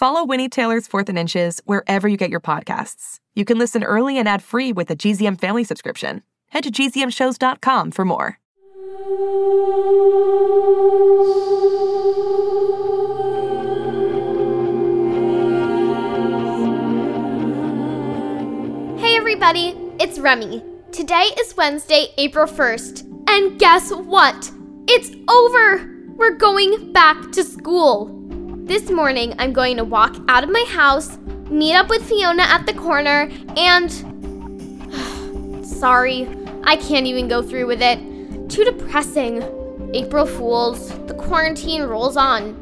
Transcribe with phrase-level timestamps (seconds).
[0.00, 3.18] Follow Winnie Taylor's Fourth and Inches wherever you get your podcasts.
[3.34, 6.22] You can listen early and ad free with a GZM family subscription.
[6.48, 8.38] Head to gzmshows.com for more.
[18.96, 20.64] Hey everybody, it's Remy.
[20.92, 23.28] Today is Wednesday, April 1st.
[23.28, 24.50] And guess what?
[24.88, 25.94] It's over!
[26.16, 28.19] We're going back to school.
[28.70, 31.18] This morning, I'm going to walk out of my house,
[31.50, 33.90] meet up with Fiona at the corner, and.
[35.66, 36.28] Sorry,
[36.62, 37.98] I can't even go through with it.
[38.48, 39.42] Too depressing.
[39.92, 42.54] April Fools, the quarantine rolls on.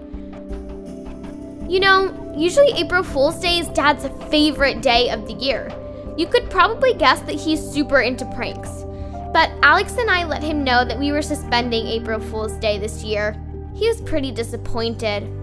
[1.69, 5.71] You know, usually April Fool's Day is Dad's favorite day of the year.
[6.17, 8.87] You could probably guess that he's super into pranks.
[9.35, 13.05] But Alex and I let him know that we were suspending April Fool's Day this
[13.05, 13.39] year.
[13.75, 15.38] He was pretty disappointed.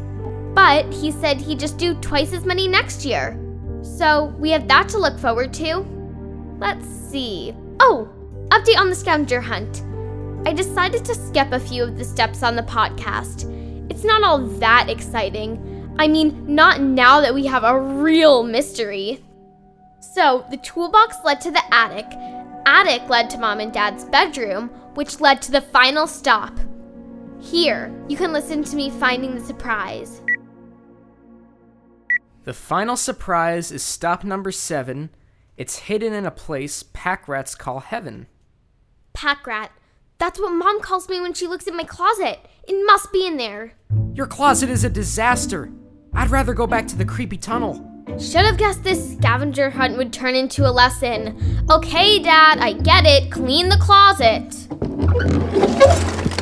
[0.56, 3.38] But he said he'd just do twice as many next year.
[3.84, 5.86] So we have that to look forward to.
[6.60, 7.54] Let's see.
[7.80, 8.10] Oh,
[8.48, 9.84] update on the scavenger hunt.
[10.48, 13.52] I decided to skip a few of the steps on the podcast.
[13.92, 15.94] It's not all that exciting.
[16.00, 19.24] I mean, not now that we have a real mystery.
[20.00, 22.06] So, the toolbox led to the attic,
[22.66, 26.58] attic led to mom and dad's bedroom, which led to the final stop.
[27.40, 30.22] Here, you can listen to me finding the surprise.
[32.46, 35.10] The final surprise is stop number seven.
[35.58, 38.28] It's hidden in a place pack rats call heaven.
[39.14, 39.72] Pack rat.
[40.20, 42.38] That's what mom calls me when she looks in my closet.
[42.68, 43.74] It must be in there.
[44.14, 45.72] Your closet is a disaster.
[46.14, 47.84] I'd rather go back to the creepy tunnel.
[48.20, 51.66] Should have guessed this scavenger hunt would turn into a lesson.
[51.72, 53.32] Okay, Dad, I get it.
[53.32, 54.54] Clean the closet.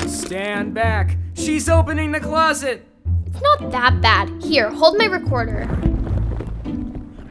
[0.10, 1.16] Stand back.
[1.36, 2.86] She's opening the closet.
[3.26, 4.44] It's not that bad.
[4.44, 5.93] Here, hold my recorder.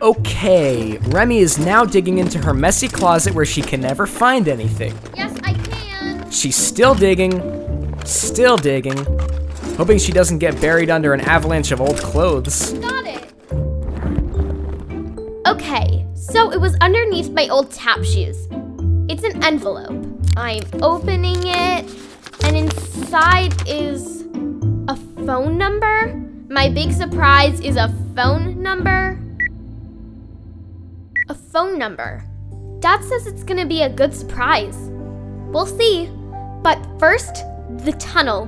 [0.02, 4.98] Okay, Remy is now digging into her messy closet where she can never find anything.
[5.16, 6.28] Yes, I can.
[6.28, 8.98] She's still digging, still digging,
[9.76, 12.72] hoping she doesn't get buried under an avalanche of old clothes.
[12.72, 13.32] Got it.
[15.46, 18.48] Okay, so it was underneath my old tap shoes.
[19.08, 20.04] It's an envelope.
[20.36, 21.88] I'm opening it,
[22.42, 24.22] and inside is
[24.88, 26.20] a phone number.
[26.48, 27.86] My big surprise is a
[28.16, 29.21] phone number.
[31.32, 32.22] A phone number.
[32.80, 34.76] Dad says it's gonna be a good surprise.
[35.50, 36.10] We'll see.
[36.62, 37.36] But first,
[37.86, 38.46] the tunnel.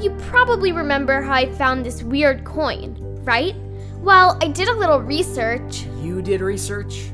[0.00, 3.54] You probably remember how I found this weird coin, right?
[3.98, 5.84] Well, I did a little research.
[6.02, 7.12] You did research?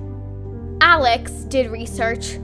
[0.81, 2.39] Alex did research.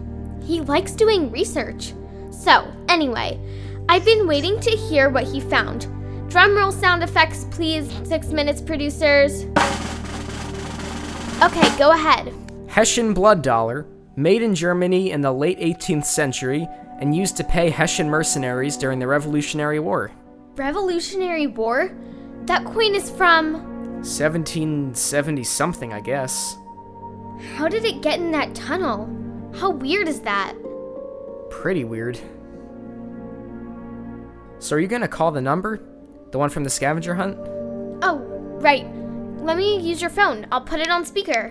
[0.45, 1.95] He likes doing research.
[2.31, 3.41] So, anyway,
[3.89, 5.87] I've been waiting to hear what he found.
[6.29, 7.91] Drumroll sound effects, please.
[8.07, 9.47] Six minutes, producers.
[11.43, 12.35] Okay, go ahead.
[12.71, 16.69] Hessian blood dollar, made in Germany in the late 18th century
[17.01, 20.13] and used to pay Hessian mercenaries during the Revolutionary War.
[20.55, 21.91] Revolutionary War?
[22.45, 23.55] That coin is from.
[24.05, 26.57] 1770 something, I guess.
[27.57, 29.09] How did it get in that tunnel?
[29.57, 30.55] How weird is that?
[31.51, 32.21] Pretty weird.
[34.61, 35.83] So, are you gonna call the number?
[36.31, 37.37] The one from the scavenger hunt?
[38.03, 38.19] Oh,
[38.61, 38.87] right.
[39.41, 40.47] Let me use your phone.
[40.53, 41.51] I'll put it on speaker.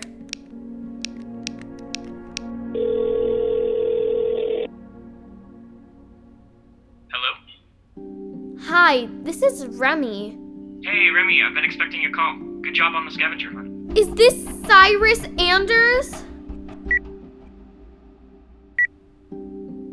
[8.72, 10.38] Hi, this is Remy.
[10.84, 12.38] Hey, Remy, I've been expecting your call.
[12.62, 13.98] Good job on the scavenger hunt.
[13.98, 16.22] Is this Cyrus Anders?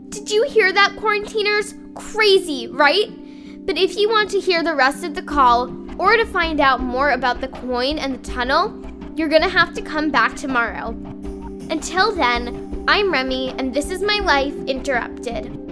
[0.09, 1.73] Did you hear that, quarantiners?
[1.95, 3.09] Crazy, right?
[3.65, 6.79] But if you want to hear the rest of the call, or to find out
[6.79, 8.79] more about the coin and the tunnel,
[9.15, 10.89] you're gonna have to come back tomorrow.
[11.71, 15.66] Until then, I'm Remy, and this is my life interrupted.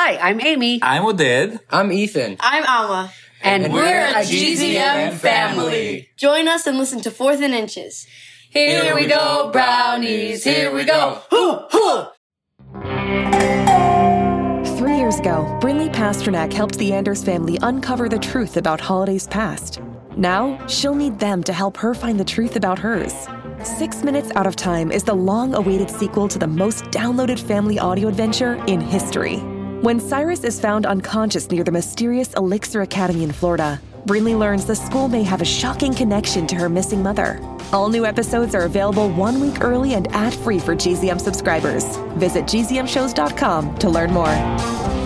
[0.00, 0.78] Hi, I'm Amy.
[0.80, 1.58] I'm Oded.
[1.70, 2.36] I'm Ethan.
[2.38, 3.12] I'm Alma.
[3.42, 6.08] And, we're a GZM family.
[6.16, 8.06] Join us and listen to Fourth and Inches.
[8.50, 10.44] Here we go, brownies.
[10.44, 11.20] Here we go.
[11.28, 12.10] Huh, huh.
[14.96, 19.80] years ago, Brinley Pasternak helped the Anders family uncover the truth about Holiday's past.
[20.16, 23.26] Now, she'll need them to help her find the truth about hers.
[23.64, 27.80] Six Minutes Out of Time is the long awaited sequel to the most downloaded family
[27.80, 29.42] audio adventure in history.
[29.82, 34.74] When Cyrus is found unconscious near the mysterious Elixir Academy in Florida, Brinley learns the
[34.74, 37.38] school may have a shocking connection to her missing mother.
[37.72, 41.96] All new episodes are available one week early and ad free for GZM subscribers.
[42.16, 44.97] Visit gzmshows.com to learn more.